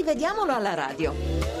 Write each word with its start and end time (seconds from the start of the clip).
Rivediamolo 0.00 0.54
alla 0.54 0.72
radio. 0.72 1.12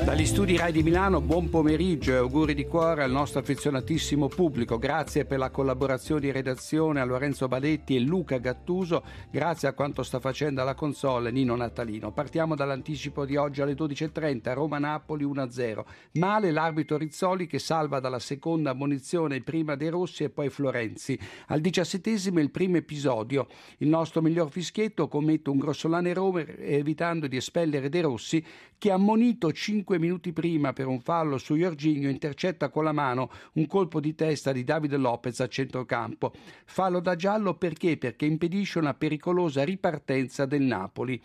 Dagli 0.02 0.24
studi 0.24 0.56
Rai 0.56 0.72
di 0.72 0.82
Milano, 0.82 1.20
buon 1.20 1.50
pomeriggio 1.50 2.12
e 2.12 2.16
auguri 2.16 2.54
di 2.54 2.64
cuore 2.64 3.02
al 3.02 3.10
nostro 3.10 3.40
affezionatissimo 3.40 4.28
pubblico. 4.28 4.78
Grazie 4.78 5.26
per 5.26 5.38
la 5.38 5.50
collaborazione 5.50 6.22
di 6.22 6.32
redazione 6.32 7.00
a 7.00 7.04
Lorenzo 7.04 7.48
Badetti 7.48 7.96
e 7.96 8.00
Luca 8.00 8.38
Gattuso. 8.38 9.04
Grazie 9.30 9.68
a 9.68 9.74
quanto 9.74 10.02
sta 10.02 10.18
facendo 10.18 10.62
alla 10.62 10.74
console 10.74 11.30
Nino 11.30 11.54
Natalino. 11.54 12.12
Partiamo 12.12 12.56
dall'anticipo 12.56 13.26
di 13.26 13.36
oggi 13.36 13.60
alle 13.60 13.74
12.30, 13.74 14.54
Roma-Napoli 14.54 15.26
1-0. 15.26 15.84
Male 16.12 16.50
l'arbitro 16.50 16.96
Rizzoli 16.96 17.46
che 17.46 17.58
salva 17.58 18.00
dalla 18.00 18.20
seconda 18.20 18.70
ammonizione 18.70 19.42
prima 19.42 19.74
De 19.74 19.90
Rossi 19.90 20.24
e 20.24 20.30
poi 20.30 20.48
Florenzi. 20.48 21.18
Al 21.48 21.60
diciassettesimo 21.60 22.40
il 22.40 22.50
primo 22.50 22.78
episodio. 22.78 23.48
Il 23.78 23.88
nostro 23.88 24.22
miglior 24.22 24.50
fischietto 24.50 25.08
commette 25.08 25.50
un 25.50 25.58
grossolano 25.58 26.08
errore 26.08 26.56
evitando 26.58 27.26
di 27.26 27.36
espellere 27.36 27.90
De 27.90 28.00
Rossi 28.00 28.29
Rossi, 28.30 28.44
che 28.78 28.90
ammonito 28.90 29.52
cinque 29.52 29.98
minuti 29.98 30.32
prima 30.32 30.72
per 30.72 30.86
un 30.86 31.00
fallo 31.00 31.36
su 31.36 31.56
Jorginho, 31.56 32.08
intercetta 32.08 32.70
con 32.70 32.84
la 32.84 32.92
mano 32.92 33.30
un 33.54 33.66
colpo 33.66 34.00
di 34.00 34.14
testa 34.14 34.52
di 34.52 34.64
Davide 34.64 34.96
Lopez 34.96 35.40
a 35.40 35.48
centrocampo. 35.48 36.32
Fallo 36.64 37.00
da 37.00 37.16
giallo 37.16 37.54
perché? 37.54 37.98
Perché 37.98 38.24
impedisce 38.24 38.78
una 38.78 38.94
pericolosa 38.94 39.64
ripartenza 39.64 40.46
del 40.46 40.62
Napoli, 40.62 41.20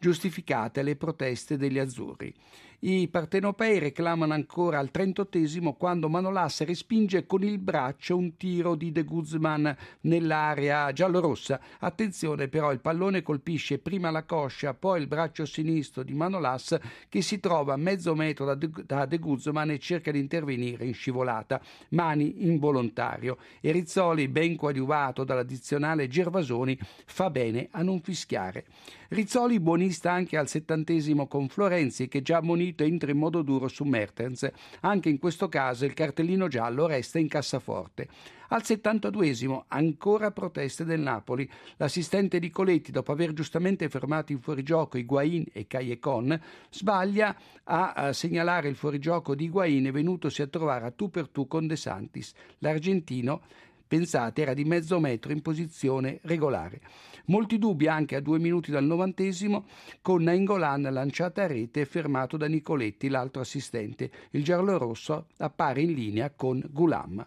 giustificate 0.00 0.82
le 0.82 0.96
proteste 0.96 1.56
degli 1.56 1.78
azzurri. 1.78 2.34
I 2.82 3.08
partenopei 3.08 3.78
reclamano 3.78 4.32
ancora 4.32 4.78
al 4.78 4.90
38 4.90 5.74
quando 5.76 6.08
Manolas 6.08 6.62
respinge 6.62 7.26
con 7.26 7.42
il 7.42 7.58
braccio 7.58 8.16
un 8.16 8.38
tiro 8.38 8.74
di 8.74 8.90
De 8.90 9.02
Guzman 9.04 9.76
nell'area 10.02 10.90
giallorossa. 10.90 11.60
Attenzione 11.80 12.48
però, 12.48 12.72
il 12.72 12.80
pallone 12.80 13.20
colpisce 13.20 13.80
prima 13.80 14.10
la 14.10 14.24
coscia, 14.24 14.72
poi 14.72 15.02
il 15.02 15.08
braccio 15.08 15.44
sinistro 15.44 16.02
di 16.02 16.14
Manolas 16.14 16.78
che 17.10 17.20
si 17.20 17.38
trova 17.38 17.74
a 17.74 17.76
mezzo 17.76 18.14
metro 18.14 18.46
da 18.46 19.04
De, 19.04 19.18
Guzman 19.18 19.72
e 19.72 19.78
cerca 19.78 20.10
di 20.10 20.18
intervenire 20.18 20.86
in 20.86 20.94
scivolata. 20.94 21.60
Mani 21.90 22.46
involontario. 22.46 23.36
E 23.60 23.72
Rizzoli, 23.72 24.26
ben 24.28 24.56
coadiuvato 24.56 25.22
dall'addizionale 25.22 26.08
Gervasoni, 26.08 26.78
fa 27.04 27.28
bene 27.28 27.68
a 27.72 27.82
non 27.82 28.00
fischiare. 28.00 28.64
Rizzoli 29.10 29.58
buonista 29.90 30.12
anche 30.12 30.36
al 30.36 30.46
settantesimo 30.46 31.26
con 31.26 31.48
Florenzi 31.48 32.06
che 32.06 32.22
già 32.22 32.36
ammonito 32.36 32.84
entra 32.84 33.10
in 33.10 33.18
modo 33.18 33.42
duro 33.42 33.66
su 33.66 33.82
Mertens. 33.82 34.48
Anche 34.82 35.08
in 35.08 35.18
questo 35.18 35.48
caso 35.48 35.84
il 35.84 35.94
cartellino 35.94 36.46
giallo 36.46 36.86
resta 36.86 37.18
in 37.18 37.26
cassaforte. 37.26 38.06
Al 38.50 38.62
72esimo 38.62 39.64
ancora 39.66 40.30
proteste 40.30 40.84
del 40.84 41.00
Napoli. 41.00 41.48
L'assistente 41.76 42.38
di 42.38 42.50
Coletti, 42.50 42.92
dopo 42.92 43.10
aver 43.10 43.32
giustamente 43.32 43.88
fermato 43.88 44.30
in 44.30 44.40
fuorigioco 44.40 44.96
Higuain 44.96 45.46
e 45.52 45.66
Caiecon, 45.66 46.40
sbaglia 46.70 47.36
a, 47.64 48.12
segnalare 48.12 48.68
il 48.68 48.76
fuorigioco 48.76 49.34
di 49.34 49.44
Higuain 49.46 49.90
venutosi 49.90 50.40
a 50.40 50.46
trovare 50.46 50.86
a 50.86 50.90
tu 50.92 51.10
per 51.10 51.28
tu 51.28 51.48
con 51.48 51.66
De 51.66 51.74
Santis. 51.74 52.32
L'argentino 52.58 53.42
pensate, 53.90 54.42
era 54.42 54.54
di 54.54 54.64
mezzo 54.64 55.00
metro 55.00 55.32
in 55.32 55.42
posizione 55.42 56.20
regolare. 56.22 56.80
Molti 57.24 57.58
dubbi 57.58 57.88
anche 57.88 58.14
a 58.14 58.20
due 58.20 58.38
minuti 58.38 58.70
dal 58.70 58.84
novantesimo 58.84 59.66
con 60.00 60.22
Nainggolan 60.22 60.82
lanciata 60.92 61.42
a 61.42 61.48
rete 61.48 61.80
e 61.80 61.86
fermato 61.86 62.36
da 62.36 62.46
Nicoletti, 62.46 63.08
l'altro 63.08 63.42
assistente. 63.42 64.08
Il 64.30 64.44
giallo-rosso 64.44 65.26
appare 65.38 65.80
in 65.80 65.92
linea 65.92 66.30
con 66.30 66.64
Gulam. 66.70 67.26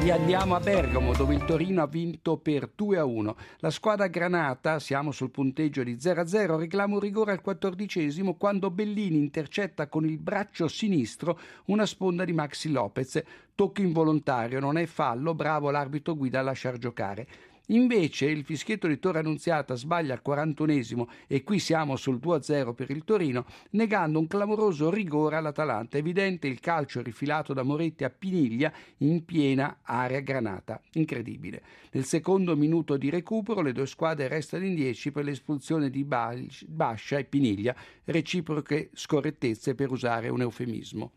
E 0.00 0.12
andiamo 0.12 0.54
a 0.54 0.60
Bergamo 0.60 1.12
dove 1.12 1.34
il 1.34 1.44
Torino 1.44 1.82
ha 1.82 1.86
vinto 1.88 2.38
per 2.38 2.70
2 2.74 2.98
a 2.98 3.04
1. 3.04 3.36
La 3.58 3.70
squadra 3.70 4.06
granata, 4.06 4.78
siamo 4.78 5.10
sul 5.10 5.30
punteggio 5.30 5.82
di 5.82 6.00
0 6.00 6.20
a 6.20 6.26
0, 6.26 6.56
reclama 6.56 6.94
un 6.94 7.00
rigore 7.00 7.32
al 7.32 7.40
quattordicesimo 7.40 8.36
quando 8.36 8.70
Bellini 8.70 9.18
intercetta 9.18 9.88
con 9.88 10.06
il 10.06 10.16
braccio 10.18 10.68
sinistro 10.68 11.38
una 11.66 11.84
sponda 11.84 12.24
di 12.24 12.32
Maxi 12.32 12.70
Lopez. 12.70 13.22
Tocco 13.56 13.80
involontario, 13.80 14.60
non 14.60 14.78
è 14.78 14.86
fallo, 14.86 15.34
bravo 15.34 15.70
l'arbitro 15.70 16.14
guida 16.14 16.38
a 16.38 16.42
lasciar 16.42 16.78
giocare. 16.78 17.26
Invece 17.70 18.26
il 18.26 18.44
fischietto 18.44 18.86
di 18.86 18.98
Torre 18.98 19.18
Annunziata 19.18 19.74
sbaglia 19.74 20.14
al 20.14 20.22
41esimo 20.24 21.06
e 21.26 21.44
qui 21.44 21.58
siamo 21.58 21.96
sul 21.96 22.18
2-0 22.22 22.72
per 22.72 22.90
il 22.90 23.04
Torino, 23.04 23.44
negando 23.70 24.18
un 24.18 24.26
clamoroso 24.26 24.90
rigore 24.90 25.36
all'Atalanta. 25.36 25.98
Evidente 25.98 26.46
il 26.46 26.60
calcio 26.60 27.02
rifilato 27.02 27.52
da 27.52 27.62
Moretti 27.62 28.04
a 28.04 28.10
Piniglia 28.10 28.72
in 28.98 29.24
piena 29.24 29.80
area 29.82 30.20
granata. 30.20 30.80
Incredibile. 30.92 31.62
Nel 31.92 32.04
secondo 32.04 32.56
minuto 32.56 32.96
di 32.96 33.10
recupero 33.10 33.60
le 33.60 33.72
due 33.72 33.86
squadre 33.86 34.28
restano 34.28 34.64
in 34.64 34.74
10 34.74 35.12
per 35.12 35.24
l'espulsione 35.24 35.90
di 35.90 36.04
Bascia 36.04 37.18
e 37.18 37.24
Piniglia, 37.24 37.74
reciproche 38.04 38.88
scorrettezze 38.94 39.74
per 39.74 39.90
usare 39.90 40.28
un 40.30 40.40
eufemismo. 40.40 41.12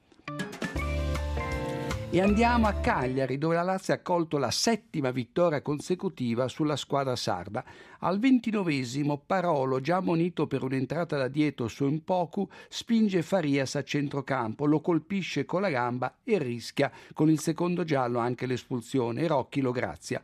E 2.14 2.20
andiamo 2.20 2.68
a 2.68 2.74
Cagliari, 2.74 3.38
dove 3.38 3.56
la 3.56 3.62
Lazio 3.62 3.94
ha 3.94 3.96
accolto 3.96 4.38
la 4.38 4.52
settima 4.52 5.12
vittoria 5.12 5.62
consecutiva 5.62 6.50
sulla 6.50 6.76
squadra 6.76 7.16
sarda. 7.16 7.64
Al 8.00 8.20
ventinovesimo 8.20 9.24
Parolo, 9.26 9.80
già 9.80 9.96
ammonito 9.96 10.46
per 10.46 10.62
un'entrata 10.62 11.16
da 11.16 11.30
dietro 11.30 11.70
su 11.70 11.86
Impoku, 11.86 12.50
spinge 12.68 13.22
Farias 13.22 13.76
a 13.76 13.86
centrocampo, 13.86 14.66
lo 14.66 14.82
colpisce 14.82 15.46
con 15.46 15.62
la 15.62 15.70
gamba 15.70 16.16
e 16.26 16.38
rischia 16.38 16.92
con 17.14 17.30
il 17.30 17.40
secondo 17.40 17.86
giallo 17.86 18.20
anche 18.20 18.46
l'espulsione. 18.46 19.26
Rocchi 19.26 19.62
lo 19.62 19.72
grazia. 19.72 20.22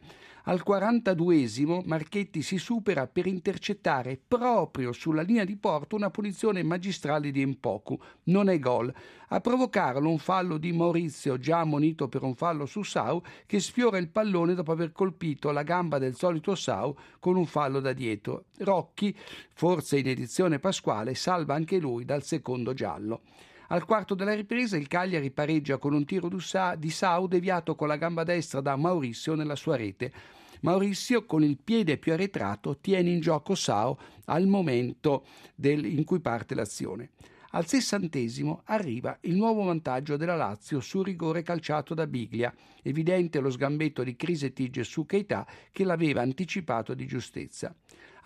Al 0.49 0.63
42esimo 0.65 1.81
Marchetti 1.83 2.41
si 2.41 2.57
supera 2.57 3.05
per 3.05 3.27
intercettare 3.27 4.17
proprio 4.25 4.93
sulla 4.93 5.21
linea 5.21 5.43
di 5.43 5.57
porto 5.57 5.97
una 5.97 6.09
punizione 6.09 6.63
magistrale 6.63 7.31
di 7.31 7.41
Empoku. 7.41 7.99
Non 8.23 8.47
è 8.47 8.57
gol. 8.57 8.93
A 9.27 9.41
provocarlo 9.41 10.07
un 10.09 10.19
fallo 10.19 10.57
di 10.57 10.71
Maurizio, 10.71 11.37
già 11.37 11.59
ammonito 11.59 12.07
per 12.07 12.23
un 12.23 12.33
fallo 12.33 12.65
su 12.65 12.81
Sau, 12.83 13.21
che 13.45 13.59
sfiora 13.59 13.97
il 13.97 14.07
pallone 14.07 14.53
dopo 14.53 14.71
aver 14.71 14.93
colpito 14.93 15.51
la 15.51 15.63
gamba 15.63 15.97
del 15.97 16.15
solito 16.15 16.55
Sau 16.55 16.95
con 17.19 17.35
un 17.35 17.45
fallo 17.45 17.81
da 17.81 17.91
dietro. 17.91 18.45
Rocchi, 18.59 19.13
forse 19.51 19.97
in 19.97 20.07
edizione 20.07 20.59
pasquale, 20.59 21.13
salva 21.13 21.55
anche 21.55 21.77
lui 21.77 22.05
dal 22.05 22.23
secondo 22.23 22.73
giallo. 22.73 23.23
Al 23.67 23.83
quarto 23.83 24.15
della 24.15 24.33
ripresa 24.33 24.77
il 24.77 24.87
Cagliari 24.87 25.29
pareggia 25.29 25.77
con 25.77 25.93
un 25.93 26.05
tiro 26.05 26.29
di 26.77 26.89
Sau 26.89 27.27
deviato 27.27 27.75
con 27.75 27.89
la 27.89 27.97
gamba 27.97 28.23
destra 28.23 28.61
da 28.61 28.77
Maurizio 28.77 29.35
nella 29.35 29.57
sua 29.57 29.75
rete. 29.75 30.35
Maurizio, 30.61 31.25
con 31.25 31.43
il 31.43 31.57
piede 31.57 31.97
più 31.97 32.13
arretrato, 32.13 32.77
tiene 32.79 33.11
in 33.11 33.19
gioco 33.19 33.55
Sao 33.55 33.97
al 34.25 34.47
momento 34.47 35.25
del, 35.55 35.85
in 35.85 36.03
cui 36.03 36.19
parte 36.19 36.55
l'azione. 36.55 37.11
Al 37.51 37.65
sessantesimo 37.65 38.61
arriva 38.65 39.17
il 39.21 39.35
nuovo 39.35 39.63
vantaggio 39.63 40.17
della 40.17 40.35
Lazio 40.35 40.79
sul 40.81 41.05
rigore 41.05 41.43
calciato 41.43 41.93
da 41.93 42.05
Biglia, 42.05 42.53
evidente 42.83 43.39
lo 43.39 43.49
sgambetto 43.49 44.03
di 44.03 44.15
Crisetige 44.15 44.83
su 44.83 45.05
Keita 45.05 45.47
che 45.71 45.85
l'aveva 45.85 46.21
anticipato 46.21 46.93
di 46.93 47.07
giustezza. 47.07 47.73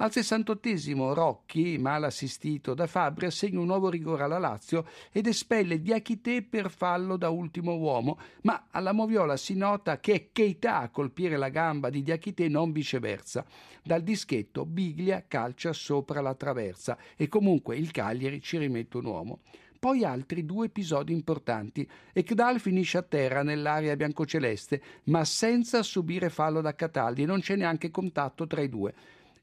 Al 0.02 0.12
68 0.12 1.14
Rocchi, 1.14 1.78
mal 1.78 2.04
assistito 2.04 2.74
da 2.74 2.88
Fabri, 2.88 3.28
assegna 3.28 3.60
un 3.60 3.68
nuovo 3.68 3.88
rigore 3.88 4.24
alla 4.24 4.40
Lazio 4.40 4.88
ed 5.12 5.28
espelle 5.28 5.80
Diachité 5.80 6.42
per 6.42 6.72
fallo 6.72 7.18
da 7.18 7.30
ultimo 7.30 7.76
uomo, 7.76 8.18
ma 8.42 8.66
alla 8.72 8.94
Moviola 8.94 9.38
si 9.38 9.54
nota 9.54 10.00
che 10.00 10.14
è 10.14 10.30
Keita 10.32 10.80
a 10.80 10.90
colpire 10.90 11.38
la 11.38 11.50
gamba 11.50 11.92
di 11.92 12.02
Diachité, 12.02 12.48
non 12.48 12.72
viceversa. 12.72 13.46
Dal 13.84 14.02
dischetto 14.02 14.66
Biglia 14.66 15.26
calcia 15.28 15.72
sopra 15.72 16.20
la 16.20 16.34
traversa 16.34 16.98
e 17.16 17.28
comunque 17.28 17.78
il 17.78 17.92
Cagliari 17.92 18.42
ci 18.42 18.58
rimette 18.58 18.98
un 18.98 19.06
uomo. 19.06 19.40
Poi 19.78 20.04
altri 20.04 20.46
due 20.46 20.66
episodi 20.66 21.14
importanti. 21.14 21.88
Ekdal 22.12 22.60
finisce 22.60 22.98
a 22.98 23.04
terra 23.04 23.44
nell'area 23.44 23.96
biancoceleste, 23.96 24.82
ma 25.06 25.24
senza 25.26 25.84
subire 25.84 26.30
fallo 26.30 26.60
da 26.60 26.74
Cataldi 26.74 27.22
e 27.22 27.26
non 27.28 27.40
c'è 27.40 27.56
neanche 27.56 27.92
contatto 27.92 28.48
tra 28.48 28.62
i 28.62 28.70
due 28.70 28.94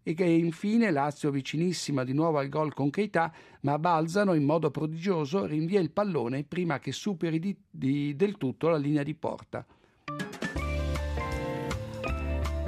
e 0.08 0.14
che 0.14 0.24
infine 0.24 0.90
Lazio 0.90 1.30
vicinissima 1.30 2.02
di 2.02 2.14
nuovo 2.14 2.38
al 2.38 2.48
gol 2.48 2.72
con 2.72 2.88
Keita, 2.88 3.30
ma 3.60 3.78
Balzano 3.78 4.32
in 4.32 4.42
modo 4.42 4.70
prodigioso 4.70 5.44
rinvia 5.44 5.80
il 5.80 5.90
pallone 5.90 6.44
prima 6.44 6.78
che 6.78 6.92
superi 6.92 7.38
di, 7.38 7.54
di, 7.68 8.16
del 8.16 8.38
tutto 8.38 8.68
la 8.68 8.78
linea 8.78 9.02
di 9.02 9.14
porta. 9.14 9.66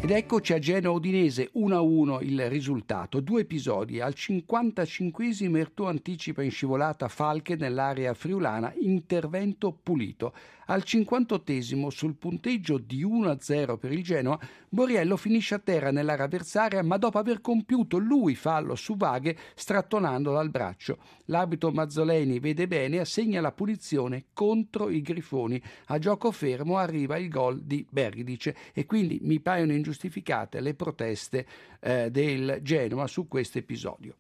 Ed 0.03 0.11
eccoci 0.11 0.55
a 0.55 0.59
Genoa 0.59 0.95
Udinese 0.95 1.51
1-1 1.55 2.25
il 2.25 2.49
risultato, 2.49 3.21
due 3.21 3.43
episodi. 3.43 4.01
Al 4.01 4.15
55esimo 4.17 5.59
Ertù 5.59 5.85
anticipa 5.85 6.43
in 6.43 6.51
scivolata 6.51 7.07
Falche 7.09 7.55
nell'area 7.55 8.15
friulana, 8.15 8.73
intervento 8.79 9.73
pulito. 9.73 10.33
Al 10.71 10.85
58 10.85 11.91
sul 11.91 12.15
punteggio 12.15 12.79
di 12.79 13.05
1-0 13.05 13.77
per 13.77 13.93
il 13.93 14.05
Genoa, 14.05 14.39
Borriello 14.69 15.17
finisce 15.17 15.57
a 15.57 15.59
terra 15.59 15.91
nell'area 15.91 16.27
avversaria, 16.27 16.83
ma 16.85 16.97
dopo 16.97 17.19
aver 17.19 17.41
compiuto 17.41 17.99
lui 17.99 18.37
fallo 18.37 18.77
su 18.77 18.97
Vaghe 18.97 19.37
strattonandolo 19.57 20.39
al 20.39 20.49
braccio. 20.49 20.99
L'arbitro 21.25 21.73
Mazzoleni 21.73 22.39
vede 22.39 22.69
bene 22.69 22.97
e 22.97 23.01
assegna 23.01 23.41
la 23.41 23.51
punizione 23.51 24.27
contro 24.33 24.91
i 24.91 25.03
Grifoni. 25.03 25.61
A 25.87 25.99
gioco 25.99 26.31
fermo 26.31 26.77
arriva 26.77 27.19
il 27.19 27.29
gol 27.29 27.61
di 27.63 27.85
Bergidice 27.91 28.57
e 28.73 28.87
quindi 28.87 29.19
mi 29.23 29.41
paiono 29.41 29.73
ingiustificate 29.91 30.61
le 30.61 30.75
proteste 30.75 31.47
eh, 31.81 32.11
del 32.11 32.61
Genoa 32.63 33.07
su 33.07 33.27
questo 33.27 33.59
episodio. 33.59 34.15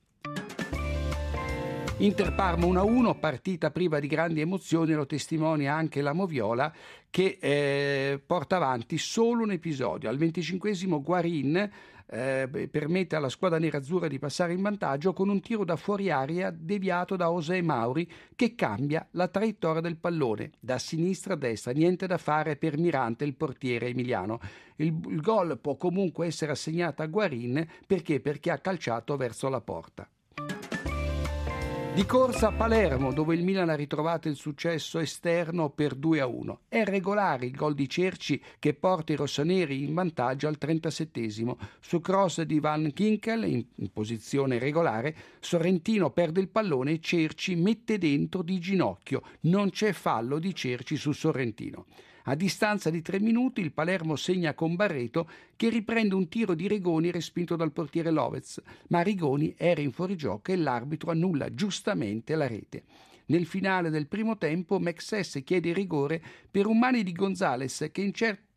Inter 2.00 2.32
Parma 2.32 2.64
1-1, 2.64 3.18
partita 3.18 3.70
priva 3.70 4.00
di 4.00 4.06
grandi 4.06 4.40
emozioni, 4.40 4.94
lo 4.94 5.04
testimonia 5.04 5.74
anche 5.74 6.00
la 6.00 6.14
Moviola 6.14 6.72
che 7.10 7.36
eh, 7.38 8.22
porta 8.24 8.56
avanti 8.56 8.96
solo 8.96 9.42
un 9.42 9.52
episodio. 9.52 10.08
Al 10.08 10.16
25 10.16 10.72
Guarin 11.02 11.70
eh, 12.06 12.68
permette 12.70 13.16
alla 13.16 13.28
squadra 13.28 13.58
nerazzurra 13.58 14.08
di 14.08 14.18
passare 14.18 14.54
in 14.54 14.62
vantaggio 14.62 15.12
con 15.12 15.28
un 15.28 15.42
tiro 15.42 15.62
da 15.62 15.76
fuori 15.76 16.10
aria 16.10 16.50
deviato 16.50 17.16
da 17.16 17.26
José 17.26 17.60
Mauri 17.60 18.10
che 18.34 18.54
cambia 18.54 19.06
la 19.10 19.28
traiettoria 19.28 19.82
del 19.82 19.98
pallone 19.98 20.52
da 20.58 20.78
sinistra 20.78 21.34
a 21.34 21.36
destra, 21.36 21.72
niente 21.72 22.06
da 22.06 22.16
fare 22.16 22.56
per 22.56 22.78
Mirante 22.78 23.24
il 23.24 23.34
portiere 23.34 23.88
emiliano. 23.88 24.40
Il, 24.76 24.98
il 25.06 25.20
gol 25.20 25.58
può 25.58 25.76
comunque 25.76 26.28
essere 26.28 26.52
assegnato 26.52 27.02
a 27.02 27.06
Guarin 27.06 27.62
perché? 27.86 28.20
perché 28.20 28.50
ha 28.50 28.58
calciato 28.58 29.18
verso 29.18 29.50
la 29.50 29.60
porta. 29.60 30.08
Di 32.00 32.06
corsa 32.06 32.46
a 32.46 32.52
Palermo, 32.52 33.12
dove 33.12 33.34
il 33.34 33.44
Milan 33.44 33.68
ha 33.68 33.74
ritrovato 33.74 34.26
il 34.26 34.34
successo 34.34 34.98
esterno 34.98 35.68
per 35.68 35.94
2 35.94 36.20
a 36.20 36.26
1. 36.26 36.60
È 36.66 36.82
regolare 36.82 37.44
il 37.44 37.54
gol 37.54 37.74
di 37.74 37.86
Cerci 37.90 38.42
che 38.58 38.72
porta 38.72 39.12
i 39.12 39.16
rossoneri 39.16 39.84
in 39.84 39.92
vantaggio 39.92 40.48
al 40.48 40.56
37 40.56 41.28
Su 41.78 42.00
cross 42.00 42.40
di 42.40 42.58
Van 42.58 42.90
Kinkel, 42.94 43.44
in, 43.44 43.62
in 43.74 43.92
posizione 43.92 44.58
regolare, 44.58 45.14
Sorrentino 45.40 46.08
perde 46.08 46.40
il 46.40 46.48
pallone 46.48 46.92
e 46.92 47.00
Cerci 47.00 47.54
mette 47.54 47.98
dentro 47.98 48.40
di 48.40 48.58
ginocchio. 48.58 49.20
Non 49.40 49.68
c'è 49.68 49.92
fallo 49.92 50.38
di 50.38 50.54
Cerci 50.54 50.96
su 50.96 51.12
Sorrentino. 51.12 51.84
A 52.24 52.34
distanza 52.34 52.90
di 52.90 53.00
tre 53.00 53.18
minuti 53.18 53.60
il 53.60 53.72
Palermo 53.72 54.14
segna 54.16 54.54
con 54.54 54.76
Barreto 54.76 55.28
che 55.56 55.70
riprende 55.70 56.14
un 56.14 56.28
tiro 56.28 56.54
di 56.54 56.68
Rigoni 56.68 57.10
respinto 57.10 57.56
dal 57.56 57.72
portiere 57.72 58.10
Lovez, 58.10 58.60
ma 58.88 59.00
Rigoni 59.00 59.54
era 59.56 59.80
in 59.80 59.92
fuorigioco 59.92 60.52
e 60.52 60.56
l'arbitro 60.56 61.10
annulla 61.10 61.54
giustamente 61.54 62.34
la 62.34 62.46
rete. 62.46 62.84
Nel 63.26 63.46
finale 63.46 63.90
del 63.90 64.08
primo 64.08 64.36
tempo 64.36 64.78
Mexes 64.80 65.40
chiede 65.44 65.72
rigore 65.72 66.20
per 66.50 66.66
un 66.66 66.78
mani 66.78 67.04
di 67.04 67.12
Gonzales 67.12 67.88
che, 67.92 68.02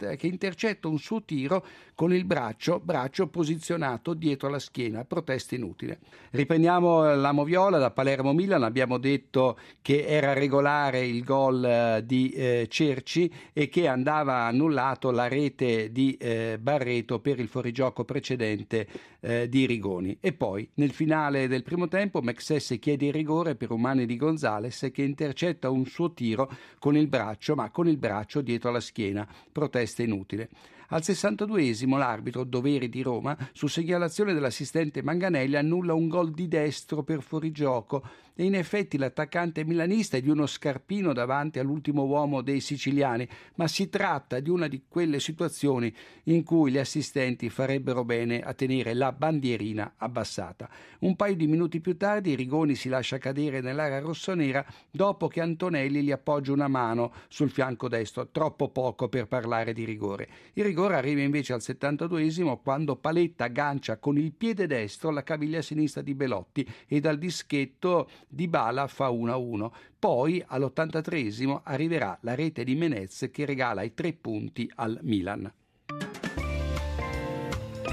incerta, 0.04 0.16
che, 0.16 0.28
intercetta 0.28 0.88
un 0.88 1.00
suo 1.00 1.24
tiro 1.24 1.66
con 1.96 2.14
il 2.14 2.26
braccio, 2.26 2.80
braccio 2.80 3.28
posizionato 3.28 4.14
dietro 4.14 4.50
la 4.50 4.60
schiena, 4.60 5.06
protesta 5.06 5.56
inutile. 5.56 6.00
Riprendiamo 6.32 7.16
la 7.16 7.32
Moviola 7.32 7.78
da 7.78 7.92
Palermo 7.92 8.34
Milan, 8.34 8.64
abbiamo 8.64 8.98
detto 8.98 9.58
che 9.82 10.06
era 10.06 10.34
regolare 10.34 11.06
il 11.06 11.24
gol 11.24 11.64
eh, 11.64 12.02
di 12.06 12.32
eh, 12.32 12.68
Cerci 12.70 13.32
e 13.54 13.70
che 13.70 13.88
andava 13.88 14.46
annullato 14.46 15.12
la 15.12 15.28
rete 15.28 15.92
di 15.92 16.18
eh, 16.18 16.58
Barreto 16.60 17.20
per 17.20 17.40
il 17.40 17.48
fuorigioco 17.48 18.04
precedente 18.04 18.88
eh, 19.20 19.48
di 19.48 19.66
Rigoni. 19.66 20.18
E 20.20 20.34
poi 20.34 20.68
nel 20.76 20.92
finale 20.92 21.48
del 21.48 21.64
primo 21.64 21.88
tempo 21.88 22.22
Mexes 22.22 22.78
chiede 22.80 23.08
il 23.08 23.14
rigore 23.14 23.56
per 23.56 23.72
un 23.72 23.82
mani 23.82 24.06
di 24.06 24.18
Gonzales 24.18 24.90
che 24.92 25.04
intercetta 25.04 25.70
un 25.70 25.86
suo 25.86 26.14
tiro 26.14 26.52
con 26.80 26.98
il 26.98 27.08
braccio, 27.08 27.56
ma 27.56 27.70
con 27.70 27.88
il 27.88 27.98
braccio 27.98 28.42
dietro 28.42 28.72
la 28.72 28.80
schiena. 28.80 29.28
Protesta 29.52 29.93
inutile. 30.00 30.50
Al 30.90 31.02
62esimo 31.02 31.98
l'arbitro 31.98 32.44
Doveri 32.44 32.90
di 32.90 33.02
Roma, 33.02 33.38
su 33.54 33.68
segnalazione 33.68 34.34
dell'assistente 34.34 35.02
Manganelli, 35.02 35.56
annulla 35.56 35.94
un 35.94 36.08
gol 36.08 36.32
di 36.32 36.48
destro 36.48 37.04
per 37.04 37.22
fuorigioco 37.22 38.04
e 38.36 38.46
in 38.46 38.56
effetti 38.56 38.98
l'attaccante 38.98 39.64
milanista 39.64 40.18
è 40.18 40.22
di 40.22 40.30
uno 40.30 40.48
scarpino 40.48 41.14
davanti 41.14 41.60
all'ultimo 41.60 42.04
uomo 42.04 42.42
dei 42.42 42.60
siciliani, 42.60 43.28
ma 43.56 43.68
si 43.68 43.90
tratta 43.90 44.40
di 44.40 44.50
una 44.50 44.68
di 44.68 44.84
quelle 44.88 45.20
situazioni 45.20 45.94
in 46.24 46.44
cui 46.44 46.72
gli 46.72 46.78
assistenti 46.78 47.50
farebbero 47.50 48.04
bene 48.04 48.42
a 48.42 48.54
tenere 48.54 48.94
la 48.94 49.12
bandierina 49.12 49.94
abbassata. 49.98 50.70
Un 51.00 51.16
paio 51.16 51.36
di 51.36 51.48
minuti 51.48 51.80
più 51.80 51.96
tardi 51.96 52.36
Rigoni 52.36 52.76
si 52.76 52.90
lascia 52.90 53.20
cadere 53.20 53.62
nell'area 53.62 54.00
rossonera 54.00 54.66
dopo 54.90 55.28
che 55.28 55.42
Antonelli 55.42 56.02
gli 56.02 56.12
appoggia 56.12 56.54
una 56.54 56.68
mano 56.68 57.14
sul 57.28 57.52
fianco 57.52 57.88
destro, 57.88 58.30
troppo 58.32 58.70
poco 58.70 59.10
per 59.10 59.28
parlare 59.28 59.74
di 59.74 59.86
rigore. 59.86 60.28
Il 60.54 60.64
rigore 60.74 60.96
arriva 60.96 61.22
invece 61.22 61.54
al 61.54 61.60
72esimo 61.62 62.60
quando 62.64 62.96
Paletta 62.96 63.44
aggancia 63.44 63.98
con 63.98 64.18
il 64.18 64.32
piede 64.32 64.66
destro 64.66 65.12
la 65.12 65.22
caviglia 65.22 65.62
sinistra 65.62 66.02
di 66.02 66.16
Belotti 66.16 66.68
e 66.88 67.00
dal 67.00 67.20
dischetto 67.20 68.10
di 68.28 68.48
Bala 68.48 68.88
fa 68.88 69.10
1-1. 69.10 69.70
Poi 70.00 70.44
all'83esimo 70.48 71.62
arriverà 71.62 72.18
la 72.22 72.34
rete 72.34 72.64
di 72.64 72.74
Menez 72.74 73.30
che 73.32 73.46
regala 73.46 73.84
i 73.84 73.94
tre 73.94 74.14
punti 74.14 74.70
al 74.74 74.98
Milan. 75.04 75.52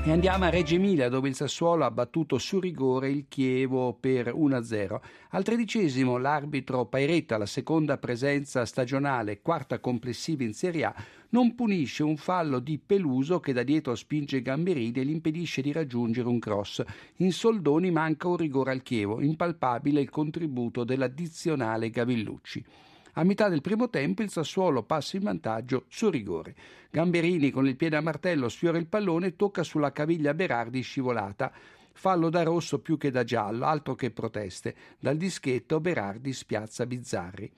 E 0.02 0.10
andiamo 0.10 0.46
a 0.46 0.48
Reggio 0.48 0.76
Emilia 0.76 1.10
dove 1.10 1.28
il 1.28 1.34
Sassuolo 1.34 1.84
ha 1.84 1.90
battuto 1.90 2.38
su 2.38 2.58
rigore 2.58 3.10
il 3.10 3.26
Chievo 3.28 3.92
per 3.92 4.34
1-0. 4.34 4.98
Al 5.32 5.44
tredicesimo 5.44 6.16
l'arbitro 6.16 6.86
Pairetta, 6.86 7.36
la 7.36 7.44
seconda 7.44 7.98
presenza 7.98 8.64
stagionale, 8.64 9.42
quarta 9.42 9.78
complessiva 9.78 10.42
in 10.42 10.54
Serie 10.54 10.84
A, 10.86 10.94
non 11.30 11.54
punisce 11.54 12.02
un 12.02 12.16
fallo 12.16 12.58
di 12.58 12.78
Peluso 12.78 13.40
che 13.40 13.52
da 13.52 13.62
dietro 13.62 13.94
spinge 13.94 14.42
Gamberini 14.42 14.98
e 14.98 15.04
gli 15.04 15.10
impedisce 15.10 15.62
di 15.62 15.72
raggiungere 15.72 16.28
un 16.28 16.38
cross. 16.38 16.82
In 17.16 17.32
soldoni 17.32 17.90
manca 17.90 18.28
un 18.28 18.36
rigore 18.36 18.72
al 18.72 18.82
Chievo, 18.82 19.20
impalpabile 19.20 20.00
il 20.00 20.10
contributo 20.10 20.84
dell'addizionale 20.84 21.90
Gavillucci. 21.90 22.64
A 23.14 23.24
metà 23.24 23.48
del 23.48 23.60
primo 23.60 23.90
tempo 23.90 24.22
il 24.22 24.30
Sassuolo 24.30 24.82
passa 24.82 25.16
in 25.16 25.24
vantaggio 25.24 25.84
su 25.88 26.10
rigore. 26.10 26.54
Gamberini 26.90 27.50
con 27.50 27.66
il 27.66 27.76
piede 27.76 27.96
a 27.96 28.00
martello 28.00 28.48
sfiora 28.48 28.78
il 28.78 28.86
pallone 28.86 29.28
e 29.28 29.36
tocca 29.36 29.62
sulla 29.62 29.92
caviglia 29.92 30.34
Berardi 30.34 30.80
scivolata. 30.80 31.52
Fallo 31.92 32.30
da 32.30 32.42
rosso 32.42 32.78
più 32.78 32.96
che 32.96 33.10
da 33.10 33.24
giallo, 33.24 33.66
altro 33.66 33.94
che 33.94 34.10
proteste. 34.10 34.74
Dal 34.98 35.16
dischetto 35.16 35.80
Berardi 35.80 36.32
spiazza 36.32 36.86
Bizzarri. 36.86 37.50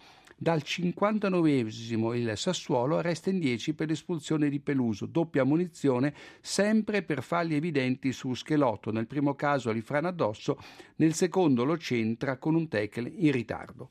Dal 0.43 0.61
59esimo 0.65 2.17
il 2.17 2.33
Sassuolo 2.35 3.01
resta 3.01 3.31
in 3.31 3.39
10 3.39 3.75
per 3.75 3.87
l'espulsione 3.87 4.49
di 4.49 4.59
Peluso, 4.59 5.07
doppia 5.07 5.45
munizione 5.45 6.13
sempre 6.41 7.05
per 7.05 7.23
falli 7.23 7.55
evidenti 7.55 8.11
su 8.11 8.35
Schelotto. 8.35 8.91
Nel 8.91 9.07
primo 9.07 9.37
caso 9.37 9.71
li 9.71 9.83
frana 9.83 10.09
addosso, 10.09 10.59
nel 10.97 11.15
secondo 11.15 11.63
lo 11.63 11.79
centra 11.79 12.39
con 12.39 12.57
un 12.57 12.67
tackle 12.67 13.09
in 13.19 13.31
ritardo. 13.31 13.91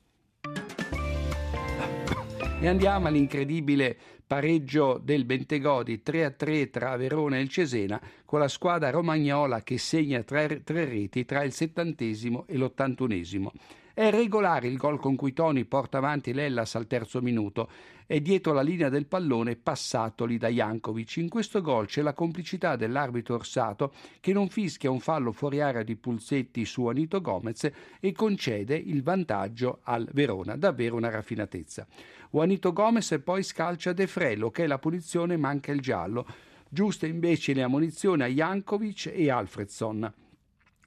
E 2.59 2.67
andiamo 2.67 3.07
all'incredibile 3.07 3.97
pareggio 4.27 4.99
del 5.01 5.23
Bentegodi 5.23 6.01
3-3 6.05 6.69
tra 6.69 6.97
Verona 6.97 7.37
e 7.37 7.41
il 7.43 7.47
Cesena, 7.47 7.97
con 8.25 8.39
la 8.39 8.49
squadra 8.49 8.89
romagnola 8.89 9.63
che 9.63 9.77
segna 9.77 10.21
tre, 10.23 10.63
tre 10.63 10.83
reti 10.83 11.23
tra 11.23 11.43
il 11.43 11.53
settantesimo 11.53 12.45
e 12.45 12.57
l'ottantunesimo. 12.57 13.53
È 14.01 14.09
regolare 14.09 14.67
il 14.67 14.77
gol 14.77 14.99
con 14.99 15.15
cui 15.15 15.31
Toni 15.31 15.63
porta 15.63 15.99
avanti 15.99 16.33
l'Ellas 16.33 16.73
al 16.73 16.87
terzo 16.87 17.21
minuto. 17.21 17.69
È 18.07 18.19
dietro 18.19 18.51
la 18.51 18.63
linea 18.63 18.89
del 18.89 19.05
pallone 19.05 19.57
passatoli 19.57 20.39
da 20.39 20.47
Jankovic. 20.47 21.17
In 21.17 21.29
questo 21.29 21.61
gol 21.61 21.85
c'è 21.85 22.01
la 22.01 22.15
complicità 22.15 22.75
dell'arbitro 22.75 23.35
Orsato 23.35 23.93
che 24.19 24.33
non 24.33 24.49
fischia 24.49 24.89
un 24.89 25.01
fallo 25.01 25.31
fuori 25.31 25.61
area 25.61 25.83
di 25.83 25.95
Pulsetti 25.95 26.65
su 26.65 26.87
Anito 26.87 27.21
Gomez 27.21 27.69
e 27.99 28.11
concede 28.11 28.75
il 28.75 29.03
vantaggio 29.03 29.81
al 29.83 30.09
Verona. 30.13 30.55
Davvero 30.55 30.95
una 30.95 31.11
raffinatezza. 31.11 31.85
Juanito 32.31 32.73
Gomez 32.73 33.21
poi 33.23 33.43
scalcia 33.43 33.93
De 33.93 34.07
Frello 34.07 34.49
che 34.49 34.63
è 34.63 34.67
la 34.67 34.79
punizione 34.79 35.37
manca 35.37 35.71
il 35.71 35.79
giallo. 35.79 36.25
Giusta 36.67 37.05
invece 37.05 37.53
le 37.53 37.61
ammonizioni 37.61 38.23
a 38.23 38.27
Jankovic 38.27 39.11
e 39.13 39.29
Alfredson. 39.29 40.11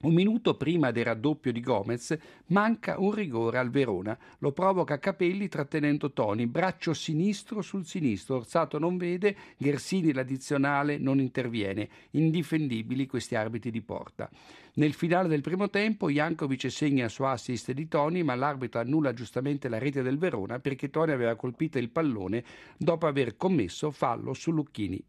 Un 0.05 0.13
minuto 0.13 0.53
prima 0.53 0.91
del 0.91 1.05
raddoppio 1.05 1.51
di 1.51 1.61
Gomez 1.61 2.15
manca 2.49 2.99
un 2.99 3.11
rigore 3.11 3.57
al 3.57 3.71
Verona. 3.71 4.15
Lo 4.37 4.51
provoca 4.51 4.99
Capelli 4.99 5.47
trattenendo 5.47 6.11
Toni, 6.11 6.45
braccio 6.45 6.93
sinistro 6.93 7.63
sul 7.63 7.87
sinistro. 7.87 8.35
Orsato 8.35 8.77
non 8.77 8.97
vede, 8.97 9.35
Gersini 9.57 10.13
l'addizionale 10.13 10.99
non 10.99 11.19
interviene. 11.19 11.89
Indifendibili 12.11 13.07
questi 13.07 13.33
arbitri 13.33 13.71
di 13.71 13.81
porta. 13.81 14.29
Nel 14.75 14.93
finale 14.93 15.27
del 15.27 15.41
primo 15.41 15.71
tempo 15.71 16.11
Jankovic 16.11 16.69
segna 16.69 17.07
su 17.07 17.23
assist 17.23 17.71
di 17.71 17.87
Toni, 17.87 18.21
ma 18.21 18.35
l'arbitro 18.35 18.81
annulla 18.81 19.11
giustamente 19.11 19.69
la 19.69 19.79
rete 19.79 20.03
del 20.03 20.19
Verona 20.19 20.59
perché 20.59 20.91
Toni 20.91 21.13
aveva 21.13 21.33
colpito 21.33 21.79
il 21.79 21.89
pallone 21.89 22.43
dopo 22.77 23.07
aver 23.07 23.37
commesso 23.37 23.89
fallo 23.89 24.35
su 24.35 24.51
Lucchini. 24.51 25.03